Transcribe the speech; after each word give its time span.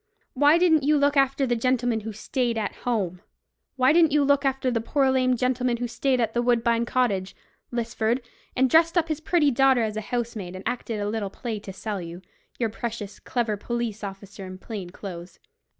Why 0.33 0.57
didn't 0.57 0.81
you 0.81 0.97
look 0.97 1.15
after 1.15 1.45
the 1.45 1.55
gentleman 1.55 1.99
who 1.99 2.11
stayed 2.11 2.57
at 2.57 2.73
home? 2.87 3.21
Why 3.75 3.93
didn't 3.93 4.11
you 4.11 4.23
look 4.23 4.43
after 4.45 4.71
the 4.71 4.81
poor 4.81 5.11
lame 5.11 5.35
gentleman 5.35 5.77
who 5.77 5.87
stayed 5.87 6.19
at 6.19 6.33
Woodbine 6.33 6.85
Cottage, 6.85 7.35
Lisford, 7.71 8.19
and 8.55 8.67
dressed 8.67 8.97
up 8.97 9.09
his 9.09 9.19
pretty 9.21 9.51
daughter 9.51 9.83
as 9.83 9.95
a 9.97 10.01
housemaid, 10.01 10.55
and 10.55 10.67
acted 10.67 10.99
a 10.99 11.07
little 11.07 11.29
play 11.29 11.59
to 11.59 11.71
sell 11.71 12.01
you, 12.01 12.23
you 12.57 12.67
precious 12.69 13.19
clever 13.19 13.55
police 13.57 14.03
officer 14.03 14.43
in 14.43 14.57
plain 14.57 14.89
clothes. 14.89 15.37